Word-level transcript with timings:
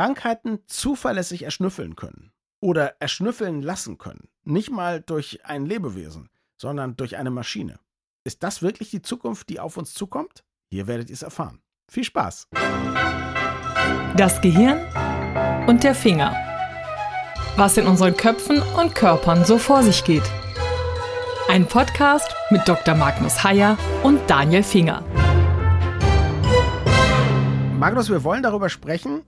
Krankheiten 0.00 0.60
zuverlässig 0.66 1.42
erschnüffeln 1.42 1.94
können 1.94 2.32
oder 2.62 3.02
erschnüffeln 3.02 3.60
lassen 3.60 3.98
können. 3.98 4.30
Nicht 4.44 4.70
mal 4.70 5.02
durch 5.02 5.44
ein 5.44 5.66
Lebewesen, 5.66 6.30
sondern 6.56 6.96
durch 6.96 7.18
eine 7.18 7.30
Maschine. 7.30 7.78
Ist 8.24 8.42
das 8.42 8.62
wirklich 8.62 8.88
die 8.88 9.02
Zukunft, 9.02 9.50
die 9.50 9.60
auf 9.60 9.76
uns 9.76 9.92
zukommt? 9.92 10.42
Hier 10.70 10.86
werdet 10.86 11.10
ihr 11.10 11.12
es 11.12 11.22
erfahren. 11.22 11.60
Viel 11.86 12.04
Spaß! 12.04 12.48
Das 14.16 14.40
Gehirn 14.40 14.78
und 15.68 15.84
der 15.84 15.94
Finger. 15.94 16.34
Was 17.56 17.76
in 17.76 17.86
unseren 17.86 18.16
Köpfen 18.16 18.62
und 18.80 18.94
Körpern 18.94 19.44
so 19.44 19.58
vor 19.58 19.82
sich 19.82 20.02
geht. 20.04 20.24
Ein 21.50 21.66
Podcast 21.66 22.34
mit 22.48 22.66
Dr. 22.66 22.94
Magnus 22.94 23.44
Heyer 23.44 23.76
und 24.02 24.18
Daniel 24.30 24.62
Finger. 24.62 25.04
Magnus, 27.78 28.08
wir 28.08 28.24
wollen 28.24 28.42
darüber 28.42 28.70
sprechen, 28.70 29.24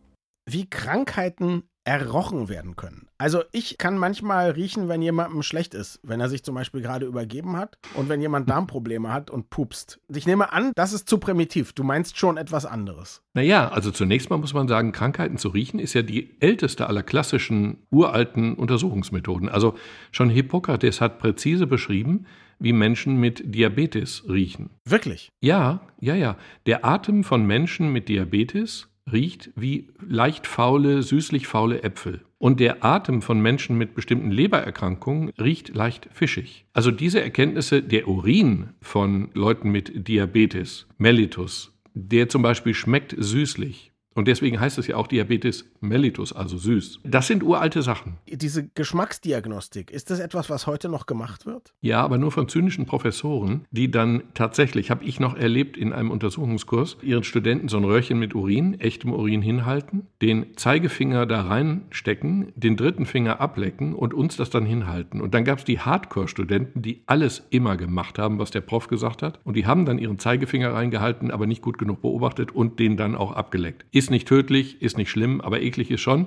wie 0.52 0.68
Krankheiten 0.68 1.64
errochen 1.84 2.48
werden 2.48 2.76
können. 2.76 3.08
Also 3.18 3.42
ich 3.50 3.76
kann 3.76 3.98
manchmal 3.98 4.50
riechen, 4.50 4.88
wenn 4.88 5.02
jemandem 5.02 5.42
schlecht 5.42 5.74
ist, 5.74 5.98
wenn 6.04 6.20
er 6.20 6.28
sich 6.28 6.44
zum 6.44 6.54
Beispiel 6.54 6.80
gerade 6.80 7.06
übergeben 7.06 7.56
hat 7.56 7.76
und 7.94 8.08
wenn 8.08 8.20
jemand 8.20 8.48
Darmprobleme 8.48 9.12
hat 9.12 9.30
und 9.30 9.50
pupst. 9.50 9.98
Ich 10.14 10.26
nehme 10.26 10.52
an, 10.52 10.72
das 10.76 10.92
ist 10.92 11.08
zu 11.08 11.18
primitiv. 11.18 11.72
Du 11.72 11.82
meinst 11.82 12.18
schon 12.18 12.36
etwas 12.36 12.66
anderes. 12.66 13.22
Naja, 13.34 13.68
also 13.68 13.90
zunächst 13.90 14.30
mal 14.30 14.38
muss 14.38 14.54
man 14.54 14.68
sagen, 14.68 14.92
Krankheiten 14.92 15.38
zu 15.38 15.48
riechen 15.48 15.80
ist 15.80 15.94
ja 15.94 16.02
die 16.02 16.36
älteste 16.40 16.86
aller 16.86 17.02
klassischen 17.02 17.78
uralten 17.90 18.54
Untersuchungsmethoden. 18.54 19.48
Also 19.48 19.74
schon 20.12 20.30
Hippokrates 20.30 21.00
hat 21.00 21.18
präzise 21.18 21.66
beschrieben, 21.66 22.26
wie 22.60 22.72
Menschen 22.72 23.16
mit 23.16 23.42
Diabetes 23.44 24.24
riechen. 24.28 24.70
Wirklich? 24.84 25.30
Ja, 25.40 25.80
ja, 25.98 26.14
ja. 26.14 26.36
Der 26.66 26.84
Atem 26.84 27.24
von 27.24 27.44
Menschen 27.44 27.92
mit 27.92 28.08
Diabetes 28.08 28.91
riecht 29.10 29.50
wie 29.56 29.88
leicht 30.06 30.46
faule, 30.46 31.02
süßlich 31.02 31.46
faule 31.46 31.82
Äpfel. 31.82 32.22
Und 32.38 32.60
der 32.60 32.84
Atem 32.84 33.22
von 33.22 33.40
Menschen 33.40 33.78
mit 33.78 33.94
bestimmten 33.94 34.30
Lebererkrankungen 34.30 35.30
riecht 35.40 35.74
leicht 35.74 36.08
fischig. 36.12 36.66
Also 36.72 36.90
diese 36.90 37.20
Erkenntnisse, 37.20 37.82
der 37.82 38.08
Urin 38.08 38.70
von 38.80 39.30
Leuten 39.34 39.70
mit 39.70 40.08
Diabetes, 40.08 40.86
Mellitus, 40.98 41.72
der 41.94 42.28
zum 42.28 42.42
Beispiel 42.42 42.74
schmeckt 42.74 43.14
süßlich, 43.16 43.91
und 44.14 44.28
deswegen 44.28 44.60
heißt 44.60 44.78
es 44.78 44.86
ja 44.86 44.96
auch 44.96 45.06
Diabetes 45.06 45.64
mellitus, 45.80 46.32
also 46.32 46.56
süß. 46.56 47.00
Das 47.04 47.26
sind 47.26 47.42
uralte 47.42 47.82
Sachen. 47.82 48.18
Diese 48.26 48.68
Geschmacksdiagnostik, 48.68 49.90
ist 49.90 50.10
das 50.10 50.20
etwas, 50.20 50.50
was 50.50 50.66
heute 50.66 50.88
noch 50.88 51.06
gemacht 51.06 51.46
wird? 51.46 51.72
Ja, 51.80 52.02
aber 52.02 52.18
nur 52.18 52.32
von 52.32 52.48
zynischen 52.48 52.86
Professoren, 52.86 53.66
die 53.70 53.90
dann 53.90 54.22
tatsächlich, 54.34 54.90
habe 54.90 55.04
ich 55.04 55.20
noch 55.20 55.36
erlebt 55.36 55.76
in 55.76 55.92
einem 55.92 56.10
Untersuchungskurs, 56.10 56.98
ihren 57.02 57.24
Studenten 57.24 57.68
so 57.68 57.78
ein 57.78 57.84
Röhrchen 57.84 58.18
mit 58.18 58.34
Urin, 58.34 58.78
echtem 58.80 59.12
Urin 59.12 59.42
hinhalten, 59.42 60.06
den 60.20 60.56
Zeigefinger 60.56 61.26
da 61.26 61.42
reinstecken, 61.42 62.52
den 62.54 62.76
dritten 62.76 63.06
Finger 63.06 63.40
ablecken 63.40 63.94
und 63.94 64.14
uns 64.14 64.36
das 64.36 64.50
dann 64.50 64.66
hinhalten. 64.66 65.20
Und 65.20 65.34
dann 65.34 65.44
gab 65.44 65.58
es 65.58 65.64
die 65.64 65.80
Hardcore-Studenten, 65.80 66.82
die 66.82 67.02
alles 67.06 67.46
immer 67.50 67.76
gemacht 67.76 68.18
haben, 68.18 68.38
was 68.38 68.50
der 68.50 68.60
Prof 68.60 68.88
gesagt 68.88 69.22
hat. 69.22 69.40
Und 69.44 69.56
die 69.56 69.66
haben 69.66 69.86
dann 69.86 69.98
ihren 69.98 70.18
Zeigefinger 70.18 70.72
reingehalten, 70.72 71.30
aber 71.30 71.46
nicht 71.46 71.62
gut 71.62 71.78
genug 71.78 72.02
beobachtet 72.02 72.52
und 72.52 72.78
den 72.78 72.96
dann 72.96 73.14
auch 73.14 73.32
abgeleckt. 73.32 73.84
Ist 74.02 74.10
nicht 74.10 74.26
tödlich, 74.26 74.82
ist 74.82 74.96
nicht 74.96 75.10
schlimm, 75.10 75.40
aber 75.40 75.60
eklig 75.60 75.88
ist 75.92 76.00
schon. 76.00 76.26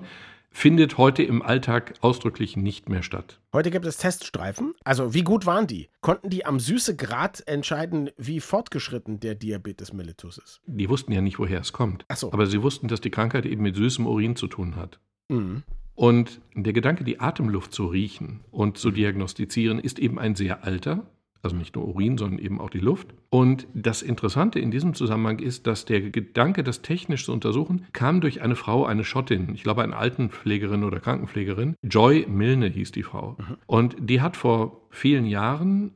Findet 0.49 0.97
heute 0.97 1.23
im 1.23 1.41
Alltag 1.41 1.95
ausdrücklich 1.99 2.55
nicht 2.55 2.87
mehr 2.87 3.03
statt. 3.03 3.41
Heute 3.51 3.69
gibt 3.69 3.85
es 3.85 3.97
Teststreifen. 3.97 4.75
Also, 4.85 5.13
wie 5.13 5.23
gut 5.23 5.45
waren 5.45 5.67
die? 5.67 5.89
Konnten 5.99 6.29
die 6.29 6.45
am 6.45 6.61
Süßegrad 6.61 7.43
entscheiden, 7.47 8.11
wie 8.15 8.39
fortgeschritten 8.39 9.19
der 9.19 9.35
Diabetes 9.35 9.91
mellitus 9.91 10.37
ist? 10.37 10.61
Die 10.65 10.87
wussten 10.87 11.11
ja 11.11 11.19
nicht, 11.19 11.37
woher 11.37 11.59
es 11.59 11.73
kommt. 11.73 12.05
Ach 12.07 12.15
so. 12.15 12.31
Aber 12.31 12.45
sie 12.47 12.63
wussten, 12.63 12.87
dass 12.87 13.01
die 13.01 13.11
Krankheit 13.11 13.45
eben 13.45 13.61
mit 13.63 13.75
süßem 13.75 14.07
Urin 14.07 14.37
zu 14.37 14.47
tun 14.47 14.77
hat. 14.77 15.01
Mhm. 15.27 15.63
Und 15.95 16.39
der 16.53 16.71
Gedanke, 16.71 17.03
die 17.03 17.19
Atemluft 17.19 17.73
zu 17.73 17.87
riechen 17.87 18.39
und 18.51 18.77
zu 18.77 18.89
diagnostizieren, 18.89 19.79
ist 19.79 19.99
eben 19.99 20.17
ein 20.17 20.35
sehr 20.35 20.63
alter 20.63 21.05
also 21.45 21.55
nicht 21.55 21.75
nur 21.75 21.87
Urin, 21.87 22.17
sondern 22.17 22.39
eben 22.39 22.59
auch 22.59 22.69
die 22.69 22.79
Luft. 22.79 23.13
Und 23.29 23.67
das 23.73 24.01
Interessante 24.01 24.59
in 24.59 24.71
diesem 24.71 24.93
Zusammenhang 24.93 25.39
ist, 25.39 25.67
dass 25.67 25.85
der 25.85 26.01
Gedanke, 26.01 26.63
das 26.63 26.81
technisch 26.81 27.25
zu 27.25 27.31
untersuchen, 27.31 27.85
kam 27.93 28.19
durch 28.19 28.41
eine 28.41 28.55
Frau, 28.55 28.85
eine 28.85 29.03
Schottin, 29.03 29.53
ich 29.53 29.63
glaube 29.63 29.83
eine 29.83 29.95
Altenpflegerin 29.95 30.83
oder 30.83 30.99
Krankenpflegerin. 30.99 31.75
Joy 31.83 32.25
Milne 32.27 32.67
hieß 32.67 32.91
die 32.91 33.03
Frau. 33.03 33.37
Mhm. 33.37 33.57
Und 33.67 33.95
die 33.99 34.21
hat 34.21 34.35
vor 34.35 34.87
vielen 34.89 35.25
Jahren 35.25 35.91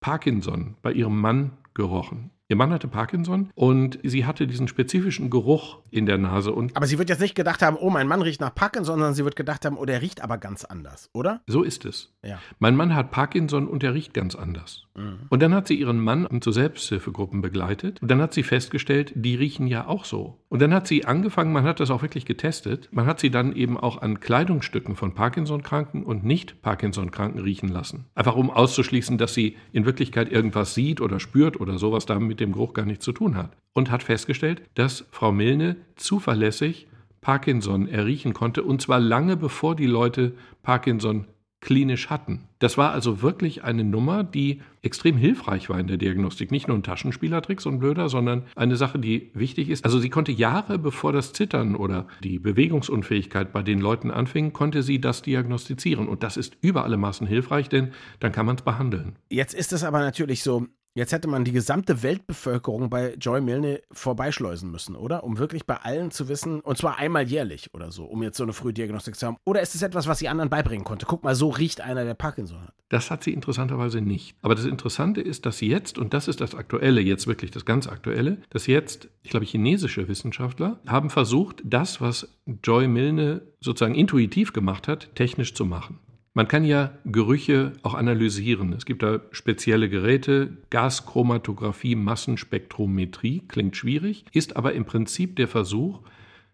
Parkinson 0.00 0.76
bei 0.82 0.92
ihrem 0.92 1.20
Mann 1.20 1.52
gerochen. 1.74 2.30
Ihr 2.48 2.56
Mann 2.56 2.72
hatte 2.72 2.88
Parkinson 2.88 3.50
und 3.54 3.98
sie 4.02 4.26
hatte 4.26 4.46
diesen 4.46 4.68
spezifischen 4.68 5.30
Geruch 5.30 5.78
in 5.90 6.04
der 6.04 6.18
Nase. 6.18 6.52
Und 6.52 6.76
Aber 6.76 6.86
sie 6.86 6.98
wird 6.98 7.08
jetzt 7.08 7.20
nicht 7.20 7.34
gedacht 7.34 7.62
haben, 7.62 7.76
oh, 7.76 7.88
mein 7.88 8.06
Mann 8.06 8.20
riecht 8.20 8.40
nach 8.40 8.54
Parkinson, 8.54 8.96
sondern 8.96 9.14
sie 9.14 9.24
wird 9.24 9.34
gedacht 9.34 9.64
haben, 9.64 9.78
oh, 9.78 9.86
der 9.86 10.02
riecht 10.02 10.22
aber 10.22 10.36
ganz 10.36 10.64
anders, 10.64 11.08
oder? 11.14 11.40
so 11.46 11.62
ist 11.62 11.84
es. 11.84 12.12
Ja. 12.22 12.38
Mein 12.58 12.76
Mann 12.76 12.94
hat 12.94 13.10
Parkinson 13.10 13.66
und 13.66 13.82
er 13.82 13.94
riecht 13.94 14.12
ganz 14.12 14.34
anders. 14.34 14.86
Mhm. 14.94 15.20
Und 15.30 15.42
dann 15.42 15.54
hat 15.54 15.68
sie 15.68 15.74
ihren 15.74 16.00
Mann 16.00 16.28
zu 16.40 16.52
Selbsthilfegruppen 16.52 17.40
begleitet. 17.40 18.00
Und 18.02 18.10
dann 18.10 18.20
hat 18.20 18.34
sie 18.34 18.42
festgestellt, 18.42 19.12
die 19.14 19.34
riechen 19.34 19.66
ja 19.66 19.86
auch 19.86 20.04
so. 20.04 20.38
Und 20.48 20.60
dann 20.60 20.72
hat 20.72 20.86
sie 20.86 21.04
angefangen, 21.04 21.52
man 21.52 21.64
hat 21.64 21.80
das 21.80 21.90
auch 21.90 22.02
wirklich 22.02 22.26
getestet, 22.26 22.88
man 22.92 23.06
hat 23.06 23.20
sie 23.20 23.30
dann 23.30 23.56
eben 23.56 23.76
auch 23.76 24.02
an 24.02 24.20
Kleidungsstücken 24.20 24.96
von 24.96 25.14
Parkinson-Kranken 25.14 26.04
und 26.04 26.24
Nicht-Parkinson-Kranken 26.24 27.40
riechen 27.40 27.68
lassen. 27.68 28.06
Einfach 28.14 28.36
um 28.36 28.50
auszuschließen, 28.50 29.18
dass 29.18 29.34
sie 29.34 29.56
in 29.72 29.84
Wirklichkeit 29.84 30.30
irgendwas 30.30 30.74
sieht 30.74 31.00
oder 31.00 31.18
spürt 31.18 31.60
oder 31.60 31.78
sowas 31.78 32.06
da 32.06 32.14
mit 32.34 32.40
dem 32.40 32.52
Geruch 32.52 32.74
gar 32.74 32.84
nichts 32.84 33.04
zu 33.04 33.12
tun 33.12 33.36
hat. 33.36 33.56
Und 33.72 33.90
hat 33.90 34.02
festgestellt, 34.02 34.62
dass 34.74 35.04
Frau 35.10 35.30
Milne 35.32 35.76
zuverlässig 35.96 36.88
Parkinson 37.20 37.88
erriechen 37.88 38.34
konnte 38.34 38.62
und 38.62 38.82
zwar 38.82 39.00
lange 39.00 39.36
bevor 39.36 39.74
die 39.76 39.86
Leute 39.86 40.34
Parkinson 40.62 41.26
klinisch 41.60 42.10
hatten. 42.10 42.46
Das 42.58 42.76
war 42.76 42.92
also 42.92 43.22
wirklich 43.22 43.64
eine 43.64 43.84
Nummer, 43.84 44.22
die 44.22 44.60
extrem 44.82 45.16
hilfreich 45.16 45.70
war 45.70 45.80
in 45.80 45.86
der 45.86 45.96
Diagnostik. 45.96 46.50
Nicht 46.50 46.68
nur 46.68 46.76
ein 46.76 46.82
Taschenspielertrick, 46.82 47.60
so 47.62 47.70
ein 47.70 47.78
blöder, 47.78 48.10
sondern 48.10 48.42
eine 48.54 48.76
Sache, 48.76 48.98
die 48.98 49.30
wichtig 49.32 49.70
ist. 49.70 49.84
Also 49.84 49.98
sie 49.98 50.10
konnte 50.10 50.30
Jahre 50.30 50.78
bevor 50.78 51.12
das 51.12 51.32
Zittern 51.32 51.74
oder 51.74 52.06
die 52.22 52.38
Bewegungsunfähigkeit 52.38 53.52
bei 53.52 53.62
den 53.62 53.80
Leuten 53.80 54.10
anfing, 54.10 54.52
konnte 54.52 54.82
sie 54.82 55.00
das 55.00 55.22
diagnostizieren. 55.22 56.06
Und 56.06 56.22
das 56.22 56.36
ist 56.36 56.58
über 56.60 56.84
alle 56.84 56.98
Maßen 56.98 57.26
hilfreich, 57.26 57.70
denn 57.70 57.92
dann 58.20 58.32
kann 58.32 58.44
man 58.44 58.56
es 58.56 58.62
behandeln. 58.62 59.16
Jetzt 59.30 59.54
ist 59.54 59.72
es 59.72 59.84
aber 59.84 60.00
natürlich 60.00 60.42
so, 60.42 60.66
jetzt 60.94 61.12
hätte 61.12 61.28
man 61.28 61.44
die 61.44 61.52
gesamte 61.52 62.02
Weltbevölkerung 62.02 62.88
bei 62.88 63.14
Joy 63.14 63.40
Milne 63.40 63.80
vorbeischleusen 63.92 64.70
müssen, 64.70 64.96
oder? 64.96 65.24
Um 65.24 65.38
wirklich 65.38 65.66
bei 65.66 65.76
allen 65.76 66.10
zu 66.10 66.28
wissen, 66.28 66.60
und 66.60 66.78
zwar 66.78 66.98
einmal 66.98 67.28
jährlich 67.28 67.70
oder 67.74 67.90
so, 67.90 68.04
um 68.04 68.22
jetzt 68.22 68.36
so 68.36 68.44
eine 68.44 68.52
Frühdiagnostik 68.52 69.16
zu 69.16 69.26
haben. 69.26 69.36
Oder 69.44 69.60
ist 69.60 69.74
es 69.74 69.82
etwas, 69.82 70.06
was 70.06 70.18
sie 70.18 70.28
anderen 70.28 70.50
beibringen 70.50 70.84
konnte? 70.84 71.06
Guck 71.06 71.24
mal, 71.24 71.34
so 71.34 71.48
riecht 71.48 71.80
einer, 71.80 72.04
der 72.04 72.14
Parkinson 72.14 72.62
hat. 72.62 72.74
Das 72.88 73.10
hat 73.10 73.24
sie 73.24 73.32
interessanterweise 73.32 74.00
nicht. 74.00 74.36
Aber 74.42 74.54
das 74.54 74.66
Interessante 74.66 75.20
ist, 75.20 75.46
dass 75.46 75.60
jetzt, 75.60 75.98
und 75.98 76.14
das 76.14 76.28
ist 76.28 76.40
das 76.40 76.54
Aktuelle, 76.54 77.00
jetzt 77.00 77.26
wirklich 77.26 77.50
das 77.50 77.64
ganz 77.64 77.86
Aktuelle, 77.88 78.38
dass 78.50 78.66
jetzt, 78.66 79.08
ich 79.22 79.30
glaube, 79.30 79.46
chinesische 79.46 80.06
Wissenschaftler 80.06 80.80
haben 80.86 81.10
versucht, 81.10 81.62
das, 81.64 82.00
was 82.00 82.28
Joy 82.62 82.86
Milne 82.86 83.42
sozusagen 83.60 83.94
intuitiv 83.94 84.52
gemacht 84.52 84.86
hat, 84.86 85.14
technisch 85.16 85.54
zu 85.54 85.64
machen. 85.64 85.98
Man 86.36 86.48
kann 86.48 86.64
ja 86.64 86.98
Gerüche 87.04 87.74
auch 87.84 87.94
analysieren. 87.94 88.72
Es 88.72 88.84
gibt 88.84 89.04
da 89.04 89.20
spezielle 89.30 89.88
Geräte, 89.88 90.58
Gaschromatographie, 90.68 91.94
Massenspektrometrie, 91.94 93.42
klingt 93.46 93.76
schwierig, 93.76 94.24
ist 94.32 94.56
aber 94.56 94.72
im 94.72 94.84
Prinzip 94.84 95.36
der 95.36 95.46
Versuch, 95.46 96.00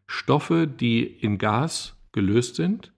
Stoffe, 0.07 0.67
die 0.67 1.03
in 1.03 1.39
Gas 1.39 1.97
gelöst 2.13 2.57
sind, 2.57 2.93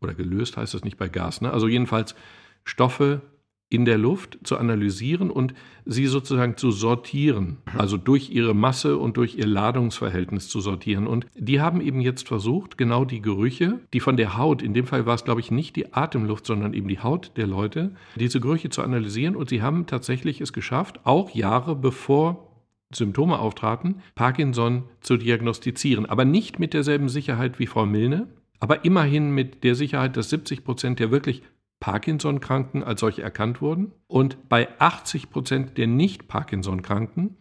oder 0.00 0.14
gelöst 0.14 0.56
heißt 0.56 0.74
das 0.74 0.84
nicht 0.84 0.96
bei 0.96 1.08
Gas, 1.08 1.40
ne? 1.40 1.52
also 1.52 1.66
jedenfalls 1.66 2.14
Stoffe 2.62 3.22
in 3.70 3.84
der 3.84 3.98
Luft 3.98 4.38
zu 4.44 4.56
analysieren 4.56 5.30
und 5.30 5.52
sie 5.84 6.06
sozusagen 6.06 6.56
zu 6.56 6.70
sortieren, 6.70 7.58
also 7.76 7.96
durch 7.96 8.30
ihre 8.30 8.54
Masse 8.54 8.96
und 8.96 9.16
durch 9.16 9.36
ihr 9.36 9.46
Ladungsverhältnis 9.46 10.48
zu 10.48 10.60
sortieren. 10.60 11.06
Und 11.06 11.26
die 11.34 11.60
haben 11.60 11.80
eben 11.80 12.00
jetzt 12.00 12.26
versucht, 12.28 12.78
genau 12.78 13.04
die 13.04 13.20
Gerüche, 13.20 13.80
die 13.92 14.00
von 14.00 14.16
der 14.16 14.38
Haut, 14.38 14.62
in 14.62 14.72
dem 14.72 14.86
Fall 14.86 15.04
war 15.04 15.14
es, 15.14 15.24
glaube 15.24 15.40
ich, 15.40 15.50
nicht 15.50 15.76
die 15.76 15.92
Atemluft, 15.92 16.46
sondern 16.46 16.72
eben 16.72 16.88
die 16.88 17.00
Haut 17.00 17.32
der 17.36 17.46
Leute, 17.46 17.94
diese 18.16 18.40
Gerüche 18.40 18.70
zu 18.70 18.82
analysieren. 18.82 19.36
Und 19.36 19.50
sie 19.50 19.60
haben 19.60 19.86
tatsächlich 19.86 20.40
es 20.40 20.52
geschafft, 20.54 21.00
auch 21.04 21.34
Jahre 21.34 21.76
bevor 21.76 22.48
Symptome 22.90 23.38
auftraten, 23.38 23.96
Parkinson 24.14 24.84
zu 25.00 25.18
diagnostizieren. 25.18 26.06
Aber 26.06 26.24
nicht 26.24 26.58
mit 26.58 26.72
derselben 26.72 27.10
Sicherheit 27.10 27.58
wie 27.58 27.66
Frau 27.66 27.84
Milne, 27.84 28.28
aber 28.60 28.84
immerhin 28.84 29.30
mit 29.30 29.62
der 29.62 29.74
Sicherheit, 29.74 30.16
dass 30.16 30.30
70 30.30 30.64
Prozent 30.64 30.98
der 30.98 31.10
wirklich 31.10 31.42
Parkinson-Kranken 31.80 32.82
als 32.82 33.00
solche 33.00 33.22
erkannt 33.22 33.60
wurden 33.60 33.92
und 34.06 34.48
bei 34.48 34.68
80 34.78 35.30
Prozent 35.30 35.78
der 35.78 35.86
Nicht-Parkinson-Kranken 35.86 37.36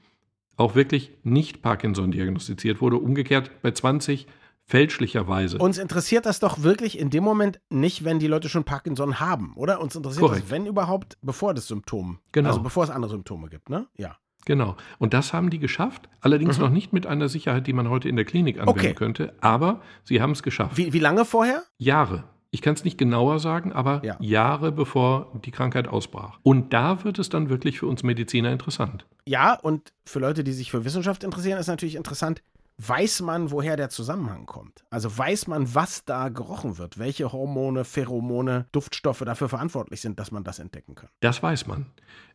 auch 0.58 0.76
wirklich 0.76 1.12
nicht 1.24 1.62
Parkinson 1.62 2.12
diagnostiziert 2.12 2.82
wurde. 2.82 2.98
Umgekehrt 2.98 3.62
bei 3.62 3.72
20 3.72 4.28
fälschlicherweise. 4.66 5.60
Uns 5.60 5.78
interessiert 5.78 6.26
das 6.26 6.40
doch 6.40 6.62
wirklich 6.62 7.00
in 7.00 7.10
dem 7.10 7.24
Moment 7.24 7.62
nicht, 7.70 8.04
wenn 8.04 8.20
die 8.20 8.28
Leute 8.28 8.50
schon 8.50 8.66
Parkinson 8.66 9.20
haben, 9.20 9.54
oder? 9.56 9.80
Uns 9.80 9.96
interessiert 9.96 10.26
Korrekt. 10.26 10.44
das, 10.44 10.52
wenn 10.52 10.66
überhaupt, 10.66 11.18
bevor 11.22 11.54
das 11.54 11.68
Symptom, 11.68 12.20
Genau. 12.34 12.50
also 12.50 12.62
bevor 12.62 12.84
es 12.84 12.90
andere 12.90 13.12
Symptome 13.12 13.50
gibt, 13.50 13.70
ne? 13.70 13.88
Ja. 13.96 14.18
Genau. 14.46 14.78
Und 14.98 15.14
das 15.14 15.34
haben 15.34 15.50
die 15.50 15.60
geschafft. 15.60 16.08
Allerdings 16.22 16.58
mhm. 16.58 16.64
noch 16.64 16.70
nicht 16.70 16.94
mit 16.94 17.06
einer 17.06 17.28
Sicherheit, 17.28 17.68
die 17.68 17.74
man 17.74 17.90
heute 17.90 18.08
in 18.08 18.16
der 18.16 18.24
Klinik 18.24 18.60
anwenden 18.60 18.80
okay. 18.80 18.94
könnte. 18.94 19.34
Aber 19.42 19.82
sie 20.04 20.22
haben 20.22 20.32
es 20.32 20.42
geschafft. 20.42 20.78
Wie, 20.78 20.94
wie 20.94 21.00
lange 21.00 21.26
vorher? 21.26 21.64
Jahre. 21.78 22.24
Ich 22.52 22.62
kann 22.62 22.74
es 22.74 22.84
nicht 22.84 22.98
genauer 22.98 23.40
sagen, 23.40 23.74
aber 23.74 24.02
ja. 24.04 24.18
Jahre 24.20 24.72
bevor 24.72 25.32
die 25.46 25.52
Krankheit 25.52 25.88
ausbrach. 25.88 26.40
Und 26.44 26.74
da 26.74 27.04
wird 27.04 27.20
es 27.20 27.30
dann 27.30 27.50
wirklich 27.50 27.80
für 27.80 27.88
uns 27.88 28.04
Mediziner 28.04 28.52
interessant. 28.52 29.06
Ja, 29.26 29.54
und 29.54 29.92
für 30.06 30.20
Leute, 30.20 30.44
die 30.44 30.54
sich 30.54 30.72
für 30.72 30.86
Wissenschaft 30.86 31.24
interessieren, 31.24 31.60
ist 31.60 31.68
natürlich 31.68 31.96
interessant, 31.96 32.42
weiß 32.78 33.22
man, 33.22 33.52
woher 33.52 33.76
der 33.76 33.90
Zusammenhang 33.90 34.46
kommt? 34.46 34.86
Also 34.90 35.16
weiß 35.16 35.48
man, 35.48 35.74
was 35.74 36.06
da 36.06 36.30
gerochen 36.30 36.78
wird, 36.78 36.98
welche 36.98 37.32
Hormone, 37.32 37.84
Pheromone, 37.84 38.68
Duftstoffe 38.72 39.20
dafür 39.20 39.50
verantwortlich 39.50 40.02
sind, 40.02 40.20
dass 40.20 40.32
man 40.32 40.44
das 40.44 40.60
entdecken 40.60 40.96
kann? 40.96 41.10
Das 41.20 41.42
weiß 41.42 41.68
man. 41.68 41.88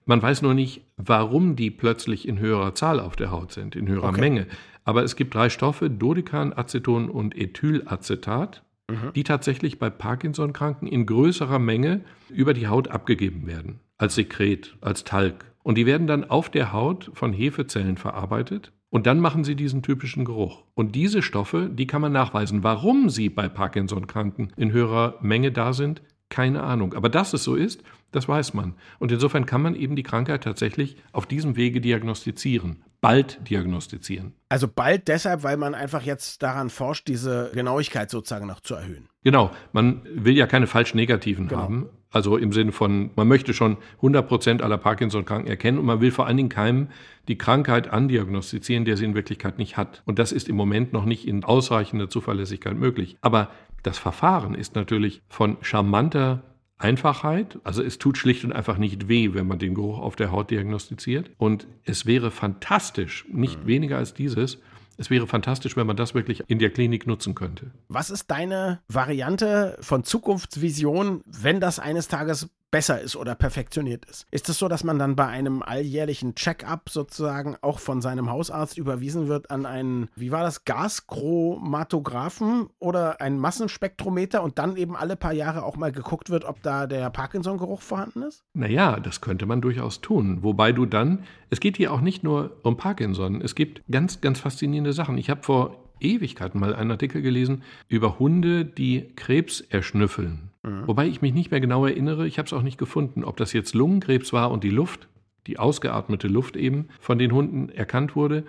Man 0.05 0.21
weiß 0.21 0.43
nur 0.43 0.55
nicht, 0.55 0.85
warum 0.97 1.55
die 1.55 1.71
plötzlich 1.71 2.27
in 2.27 2.39
höherer 2.39 2.75
Zahl 2.75 2.99
auf 2.99 3.15
der 3.15 3.31
Haut 3.31 3.53
sind, 3.53 3.77
in 3.77 3.89
höherer 3.89 4.09
okay. 4.09 4.21
Menge. 4.21 4.47
Aber 4.85 5.05
es 5.05 5.15
gibt 5.15 5.35
drei 5.35 5.49
Stoffe, 5.49 5.89
Dodekan, 5.89 6.53
Aceton 6.53 7.09
und 7.09 7.37
Ethylacetat, 7.37 8.65
mhm. 8.93 9.13
die 9.15 9.25
tatsächlich 9.25 9.79
bei 9.79 9.91
Parkinson-Kranken 9.91 10.87
in 10.87 11.07
größerer 11.07 11.59
Menge 11.59 12.01
über 12.29 12.55
die 12.55 12.69
Haut 12.69 12.89
abgegeben 12.89 13.47
werden, 13.47 13.81
als 13.99 14.15
Sekret, 14.15 14.77
als 14.81 15.05
Talg. 15.05 15.45
Und 15.63 15.79
die 15.79 15.87
werden 15.87 16.07
dann 16.07 16.25
auf 16.25 16.51
der 16.51 16.73
Haut 16.73 17.11
von 17.15 17.33
Hefezellen 17.33 17.97
verarbeitet 17.97 18.73
und 18.91 19.07
dann 19.07 19.21
machen 19.21 19.43
sie 19.43 19.57
diesen 19.57 19.83
typischen 19.83 20.25
Geruch. 20.25 20.65
Und 20.75 20.95
diese 20.95 21.23
Stoffe, 21.23 21.71
die 21.73 21.87
kann 21.87 22.03
man 22.03 22.13
nachweisen. 22.13 22.63
Warum 22.63 23.09
sie 23.09 23.31
bei 23.31 23.49
Parkinson-Kranken 23.49 24.53
in 24.57 24.73
höherer 24.73 25.15
Menge 25.23 25.51
da 25.51 25.73
sind, 25.73 26.03
keine 26.29 26.63
Ahnung. 26.63 26.93
Aber 26.95 27.09
dass 27.09 27.33
es 27.33 27.45
so 27.45 27.55
ist, 27.55 27.83
das 28.11 28.29
weiß 28.29 28.53
man. 28.53 28.75
Und 28.99 29.11
insofern 29.11 29.47
kann 29.47 29.63
man 29.63 29.75
eben 29.75 29.97
die 29.97 30.03
Krankheit 30.03 30.45
tatsächlich 30.45 30.97
auf 31.13 31.27
diesem 31.27 31.57
Wege 31.57 31.81
diagnostizieren. 31.81 32.85
Bald 33.03 33.41
diagnostizieren. 33.51 34.33
Also 34.49 34.69
bald 34.69 35.09
deshalb, 35.09 35.43
weil 35.43 35.57
man 35.57 35.75
einfach 35.75 36.03
jetzt 36.03 36.41
daran 36.43 36.71
forscht, 36.71 37.09
diese 37.09 37.51
Genauigkeit 37.53 38.09
sozusagen 38.11 38.47
noch 38.47 38.61
zu 38.61 38.77
erhöhen. 38.77 39.09
Genau. 39.25 39.51
Man 39.73 40.03
will 40.15 40.37
ja 40.37 40.47
keine 40.47 40.69
falsch 40.69 40.95
negativen 40.95 41.49
genau. 41.49 41.61
haben. 41.61 41.89
Also 42.13 42.37
im 42.37 42.53
Sinne 42.53 42.71
von, 42.71 43.11
man 43.17 43.27
möchte 43.27 43.55
schon 43.55 43.79
100 43.97 44.29
Prozent 44.29 44.63
aller 44.63 44.79
Parkinson-Kranken 44.79 45.49
erkennen 45.49 45.79
und 45.79 45.85
man 45.87 46.01
will 46.01 46.13
vor 46.13 46.27
allen 46.27 46.37
Dingen 46.37 46.49
keinem 46.49 46.89
die 47.27 47.37
Krankheit 47.37 47.89
andiagnostizieren, 47.89 48.85
der 48.85 48.97
sie 48.97 49.07
in 49.07 49.15
Wirklichkeit 49.15 49.59
nicht 49.59 49.77
hat. 49.77 50.03
Und 50.05 50.21
das 50.21 50.31
ist 50.31 50.49
im 50.49 50.55
Moment 50.55 50.93
noch 50.93 51.05
nicht 51.05 51.27
in 51.27 51.43
ausreichender 51.43 52.09
Zuverlässigkeit 52.09 52.77
möglich. 52.77 53.17
Aber 53.21 53.51
das 53.83 53.99
Verfahren 53.99 54.55
ist 54.55 54.77
natürlich 54.77 55.23
von 55.29 55.57
charmanter 55.61 56.45
Einfachheit. 56.83 57.59
Also 57.65 57.83
es 57.83 57.99
tut 57.99 58.19
schlicht 58.19 58.45
und 58.45 58.53
einfach 58.53 58.79
nicht 58.79 59.09
weh, 59.09 59.35
wenn 59.35 59.47
man 59.47 59.59
den 59.59 59.75
Geruch 59.75 59.99
auf 59.99 60.17
der 60.17 60.33
Haut 60.33 60.51
diagnostiziert. 60.51 61.31
Und 61.39 61.67
es 61.85 62.07
wäre 62.07 62.31
fantastisch, 62.31 63.25
nicht 63.31 63.63
mhm. 63.63 63.67
weniger 63.67 63.99
als 63.99 64.15
dieses, 64.15 64.59
es 64.99 65.11
wäre 65.11 65.27
fantastisch, 65.27 65.77
wenn 65.77 65.87
man 65.87 65.97
das 65.97 66.15
wirklich 66.15 66.43
in 66.49 66.59
der 66.59 66.71
Klinik 66.71 67.07
nutzen 67.07 67.35
könnte. 67.35 67.71
Was 67.89 68.11
ist 68.11 68.31
deine 68.31 68.81
Variante 68.89 69.79
von 69.81 70.05
Zukunftsvision, 70.05 71.23
wenn 71.27 71.61
das 71.61 71.79
eines 71.79 72.09
Tages 72.09 72.51
besser 72.73 73.01
ist 73.01 73.15
oder 73.15 73.37
perfektioniert 73.37 74.05
ist. 74.07 74.27
Ist 74.33 74.49
es 74.49 74.59
so, 74.59 74.67
dass 74.67 74.83
man 74.83 74.99
dann 74.99 75.15
bei 75.15 75.29
einem 75.29 75.63
alljährlichen 75.63 76.35
Check-up 76.35 76.89
sozusagen 76.89 77.57
auch 77.61 77.79
von 77.79 78.01
seinem 78.01 78.29
Hausarzt 78.31 78.79
überwiesen 78.79 79.29
wird 79.29 79.53
an 79.53 79.67
einen, 79.67 80.09
wie 80.17 80.33
war 80.33 80.43
das, 80.43 80.65
Gaschromatographen 80.65 82.71
oder 82.81 83.21
ein 83.21 83.39
Massenspektrometer 83.39 84.43
und 84.43 84.59
dann 84.59 84.77
eben 84.77 84.97
alle 84.97 85.15
paar 85.17 85.35
Jahre 85.35 85.63
auch 85.63 85.77
mal 85.77 85.93
geguckt 85.93 86.31
wird, 86.31 86.45
ob 86.45 86.61
da 86.63 86.89
der 86.89 87.11
Parkinson-Geruch 87.11 87.83
vorhanden 87.83 88.23
ist? 88.23 88.43
Naja, 88.55 88.99
das 88.99 89.21
könnte 89.21 89.47
man 89.47 89.61
durchaus 89.61 90.01
tun. 90.01 90.43
Wobei 90.43 90.73
du 90.73 90.87
dann, 90.87 91.25
es 91.51 91.61
geht 91.61 91.77
hier 91.77 91.93
auch 91.93 92.01
nicht 92.01 92.25
nur 92.25 92.57
um 92.63 92.79
Parkinson, 92.79 93.43
es 93.43 93.55
gibt 93.55 93.83
ganz, 93.91 94.23
ganz 94.23 94.41
faszinierende 94.41 94.95
Sachen. 94.95 95.19
Ich 95.19 95.29
habe 95.29 95.43
vor 95.43 95.92
Ewigkeiten 96.03 96.61
mal 96.61 96.75
einen 96.75 96.91
Artikel 96.91 97.23
gelesen 97.23 97.63
über 97.89 98.19
Hunde, 98.19 98.65
die 98.65 99.09
Krebs 99.17 99.61
erschnüffeln. 99.61 100.51
Mhm. 100.63 100.87
Wobei 100.87 101.07
ich 101.07 101.23
mich 101.23 101.35
nicht 101.35 101.51
mehr 101.51 101.61
genau 101.61 101.87
erinnere, 101.87 102.27
ich 102.27 102.39
habe 102.39 102.47
es 102.47 102.53
auch 102.53 102.63
nicht 102.63 102.79
gefunden, 102.79 103.25
ob 103.25 103.37
das 103.37 103.53
jetzt 103.53 103.75
Lungenkrebs 103.75 104.33
war 104.33 104.51
und 104.51 104.65
die 104.65 104.71
Luft, 104.71 105.09
die 105.47 105.59
ausgeatmete 105.59 106.29
Luft 106.29 106.57
eben 106.57 106.89
von 107.01 107.19
den 107.19 107.33
Hunden 107.33 107.69
erkannt 107.69 108.17
wurde, 108.17 108.45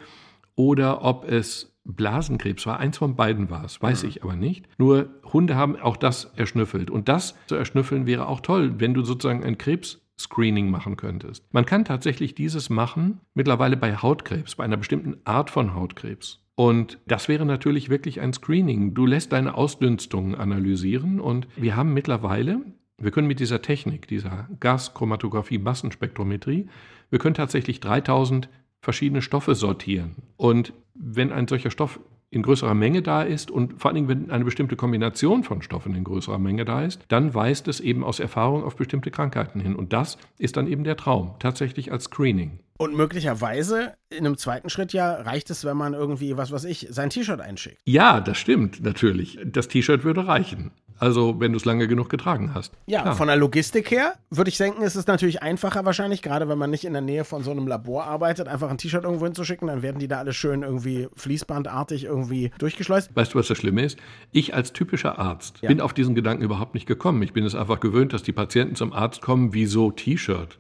oder 0.56 1.04
ob 1.04 1.30
es 1.30 1.76
Blasenkrebs 1.86 2.66
war. 2.66 2.80
Eins 2.80 2.98
von 2.98 3.16
beiden 3.16 3.50
war 3.50 3.66
es, 3.66 3.82
weiß 3.82 4.04
mhm. 4.04 4.10
ich 4.10 4.24
aber 4.24 4.36
nicht. 4.36 4.68
Nur 4.78 5.10
Hunde 5.32 5.56
haben 5.56 5.76
auch 5.76 5.98
das 5.98 6.26
erschnüffelt. 6.36 6.90
Und 6.90 7.10
das 7.10 7.36
zu 7.48 7.56
erschnüffeln 7.56 8.06
wäre 8.06 8.28
auch 8.28 8.40
toll, 8.40 8.76
wenn 8.80 8.94
du 8.94 9.04
sozusagen 9.04 9.44
ein 9.44 9.58
Krebs 9.58 10.00
Screening 10.20 10.70
machen 10.70 10.96
könntest. 10.96 11.44
Man 11.52 11.66
kann 11.66 11.86
tatsächlich 11.86 12.36
dieses 12.36 12.70
machen, 12.70 13.20
mittlerweile 13.34 13.78
bei 13.78 13.96
Hautkrebs, 13.96 14.56
bei 14.56 14.64
einer 14.64 14.78
bestimmten 14.78 15.18
Art 15.26 15.50
von 15.50 15.74
Hautkrebs. 15.74 16.43
Und 16.56 17.00
das 17.08 17.28
wäre 17.28 17.46
natürlich 17.46 17.90
wirklich 17.90 18.22
ein 18.22 18.34
Screening. 18.34 18.94
Du 18.94 19.06
lässt 19.06 19.32
deine 19.32 19.56
Ausdünstungen 19.56 20.36
analysieren 20.36 21.20
und 21.20 21.48
wir 21.56 21.76
haben 21.76 21.94
mittlerweile, 21.94 22.62
wir 22.98 23.12
können 23.12 23.28
mit 23.28 23.40
dieser 23.40 23.62
Technik, 23.62 24.08
dieser 24.08 24.48
Gaschromatographie, 24.60 25.58
Massenspektrometrie, 25.58 26.68
wir 27.10 27.20
können 27.20 27.36
tatsächlich 27.36 27.80
3000 27.80 28.50
verschiedene 28.82 29.22
Stoffe 29.22 29.56
sortieren. 29.56 30.16
Und 30.38 30.74
wenn 30.94 31.32
ein 31.32 31.48
solcher 31.48 31.72
Stoff 31.72 32.00
in 32.34 32.42
größerer 32.42 32.74
Menge 32.74 33.02
da 33.02 33.22
ist 33.22 33.52
und 33.52 33.80
vor 33.80 33.90
allen 33.90 33.96
Dingen, 33.96 34.08
wenn 34.08 34.32
eine 34.32 34.44
bestimmte 34.44 34.76
Kombination 34.76 35.44
von 35.44 35.62
Stoffen 35.62 35.96
in 35.96 36.04
größerer 36.04 36.40
Menge 36.40 36.66
da 36.66 36.84
ist, 36.84 37.02
dann 37.08 37.34
weist 37.34 37.68
es 37.68 37.80
eben 37.80 38.04
aus 38.04 38.20
Erfahrung 38.20 38.64
auf 38.64 38.76
bestimmte 38.76 39.12
Krankheiten 39.12 39.60
hin. 39.60 39.76
Und 39.76 39.94
das 39.94 40.18
ist 40.40 40.58
dann 40.58 40.68
eben 40.68 40.84
der 40.84 40.98
Traum, 40.98 41.36
tatsächlich 41.40 41.92
als 41.92 42.06
Screening. 42.06 42.60
Und 42.78 42.96
möglicherweise 42.96 43.94
in 44.10 44.26
einem 44.26 44.38
zweiten 44.38 44.70
Schritt 44.70 44.94
ja 44.94 45.14
reicht 45.14 45.50
es, 45.52 45.64
wenn 45.64 45.78
man 45.78 45.94
irgendwie, 45.94 46.38
was 46.38 46.52
weiß 46.52 46.64
ich, 46.66 46.88
sein 46.90 47.12
T-Shirt 47.12 47.40
einschickt. 47.40 47.78
Ja, 47.86 48.20
das 48.20 48.38
stimmt 48.38 48.84
natürlich. 48.84 49.40
Das 49.46 49.68
T-Shirt 49.68 50.04
würde 50.04 50.28
reichen. 50.28 50.72
Also, 51.00 51.40
wenn 51.40 51.52
du 51.52 51.58
es 51.58 51.66
lange 51.66 51.88
genug 51.88 52.10
getragen 52.10 52.54
hast. 52.54 52.74
Ja, 52.86 53.02
Klar. 53.02 53.16
von 53.16 53.28
der 53.28 53.36
Logistik 53.36 53.92
her 53.92 54.14
würde 54.30 54.50
ich 54.50 54.58
denken, 54.58 54.82
ist 54.84 54.96
es 54.96 55.08
natürlich 55.08 55.42
einfacher 55.42 55.86
wahrscheinlich, 55.86 56.22
gerade 56.22 56.48
wenn 56.48 56.58
man 56.58 56.70
nicht 56.70 56.86
in 56.86 56.94
der 56.94 57.02
Nähe 57.02 57.24
von 57.24 57.44
so 57.44 57.52
einem 57.52 57.68
Labor 57.68 58.06
arbeitet, 58.06 58.48
einfach 58.48 58.70
ein 58.70 58.78
T-Shirt 58.78 59.04
irgendwo 59.04 59.26
hinzuschicken, 59.26 59.68
dann 59.68 59.82
werden 59.82 60.00
die 60.00 60.08
da 60.08 60.20
alle 60.20 60.34
schön 60.34 60.64
irgendwie 60.64 61.08
fließbandartig 61.16 62.06
irgendwie 62.06 62.52
durchgeschleust. 62.58 63.16
Weißt 63.16 63.34
du, 63.34 63.40
was 63.40 63.48
das 63.48 63.58
Schlimme 63.58 63.84
ist? 63.84 63.98
Ich 64.32 64.54
als 64.54 64.74
typischer 64.74 65.20
Arzt 65.20 65.60
ja. 65.62 65.68
bin 65.68 65.82
auf 65.82 65.94
diesen 65.94 66.16
Gedanken 66.16 66.44
überhaupt 66.44 66.74
nicht 66.74 66.86
gekommen. 66.86 67.22
Ich 67.24 67.34
bin 67.34 67.46
es 67.46 67.56
einfach 67.56 67.80
gewöhnt, 67.80 68.14
dass 68.14 68.24
die 68.24 68.32
Patienten 68.32 68.76
zum 68.76 68.94
Arzt 68.94 69.22
kommen, 69.22 69.54
wieso 69.54 69.92
T-Shirt? 69.92 70.60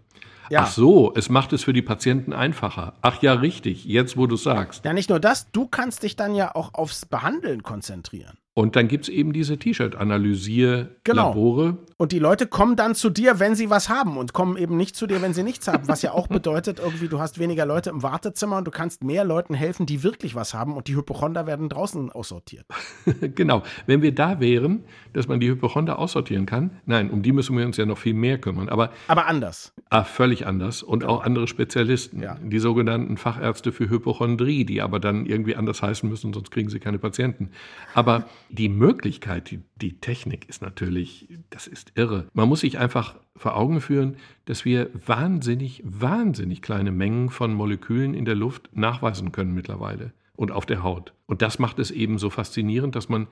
Ja. 0.50 0.62
Ach 0.64 0.72
so, 0.72 1.14
es 1.16 1.30
macht 1.30 1.54
es 1.54 1.64
für 1.64 1.74
die 1.74 1.82
Patienten 1.82 2.34
einfacher. 2.34 2.94
Ach 3.02 3.22
ja, 3.22 3.34
richtig, 3.34 3.86
jetzt 3.86 4.18
wo 4.18 4.28
du 4.28 4.36
sagst. 4.36 4.86
Ja, 4.86 4.94
nicht 4.94 5.10
nur 5.10 5.20
das, 5.20 5.52
du 5.52 5.68
kannst 5.68 6.04
dich 6.04 6.16
dann 6.16 6.36
ja 6.36 6.54
auch 6.54 6.74
aufs 6.74 7.06
Behandeln 7.06 7.64
konzentrieren. 7.64 8.38
Und 8.56 8.76
dann 8.76 8.88
gibt 8.88 9.06
es 9.06 9.10
eben 9.10 9.34
diese 9.34 9.58
T-Shirt-Analysier-Labore. 9.58 11.72
Genau. 11.72 11.84
Und 11.98 12.12
die 12.12 12.20
Leute 12.20 12.46
kommen 12.46 12.76
dann 12.76 12.94
zu 12.94 13.10
dir, 13.10 13.40
wenn 13.40 13.56
sie 13.56 13.72
was 13.72 13.90
haben 13.90 14.16
und 14.16 14.34
kommen 14.34 14.58
eben 14.58 14.78
nicht 14.78 14.96
zu 14.96 15.08
dir, 15.08 15.24
wenn 15.24 15.34
sie 15.34 15.42
nichts 15.42 15.68
haben. 15.68 15.88
Was 15.88 16.04
ja 16.04 16.12
auch 16.12 16.28
bedeutet, 16.28 16.78
irgendwie, 16.78 17.08
du 17.08 17.20
hast 17.20 17.40
weniger 17.40 17.66
Leute 17.66 17.90
im 17.90 18.04
Wartezimmer 18.04 18.58
und 18.58 18.66
du 18.66 18.72
kannst 18.72 19.04
mehr 19.04 19.24
Leuten 19.24 19.56
helfen, 19.56 19.88
die 19.88 20.04
wirklich 20.04 20.36
was 20.36 20.54
haben 20.54 20.78
und 20.78 20.88
die 20.88 20.96
Hypochonder 20.96 21.48
werden 21.48 21.68
draußen 21.68 22.12
aussortiert. 22.12 22.68
genau. 23.36 23.64
Wenn 23.88 24.04
wir 24.04 24.14
da 24.14 24.40
wären, 24.40 24.84
dass 25.14 25.28
man 25.28 25.40
die 25.40 25.48
Hypochonder 25.48 25.98
aussortieren 25.98 26.46
kann, 26.46 26.80
nein, 26.86 27.10
um 27.10 27.24
die 27.24 27.32
müssen 27.32 27.58
wir 27.58 27.66
uns 27.66 27.78
ja 27.78 27.88
noch 27.88 27.98
viel 27.98 28.14
mehr 28.14 28.38
kümmern. 28.38 28.70
Aber, 28.70 28.92
Aber 29.08 29.26
anders. 29.26 29.74
Ah, 29.90 30.04
völlig 30.04 30.46
anders. 30.46 30.84
Und 30.84 31.06
auch 31.06 31.24
andere 31.24 31.48
Spezialisten. 31.48 32.22
Ja. 32.22 32.38
Die 32.44 32.60
sogenannten 32.60 33.18
Fachärzte 33.18 33.72
für 33.72 33.90
Hypochondrie, 33.90 34.64
die 34.64 34.82
aber 34.82 35.00
dann 35.00 35.26
irgendwie 35.26 35.56
anders 35.56 35.82
heißen 35.82 36.08
müssen, 36.08 36.34
sonst 36.34 36.52
kriegen 36.52 36.70
sie 36.70 36.80
keine 36.80 37.00
Patienten. 37.00 37.50
Aber 37.96 38.26
die 38.54 38.70
Möglichkeit, 38.70 39.50
die, 39.50 39.62
die 39.82 40.00
Technik 40.00 40.48
ist 40.48 40.62
natürlich, 40.62 41.28
das 41.50 41.66
ist 41.66 41.92
irre. 41.96 42.28
Man 42.34 42.48
muss 42.48 42.60
sich 42.60 42.78
einfach 42.78 43.16
vor 43.36 43.58
Augen 43.58 43.82
führen, 43.82 44.18
dass 44.46 44.64
wir 44.64 44.92
wahnsinnig, 44.94 45.82
wahnsinnig 45.84 46.62
kleine 46.62 46.92
Mengen 46.92 47.30
von 47.30 47.54
Molekülen 47.56 48.14
in 48.14 48.26
der 48.26 48.36
Luft 48.36 48.70
nachweisen 48.76 49.32
können 49.32 49.56
mittlerweile 49.56 50.14
und 50.36 50.52
auf 50.52 50.68
der 50.68 50.84
Haut. 50.84 51.14
Und 51.26 51.42
das 51.42 51.58
macht 51.58 51.80
es 51.80 51.90
eben 51.90 52.20
so 52.20 52.30
faszinierend, 52.30 52.96
dass 52.96 53.10
man 53.10 53.28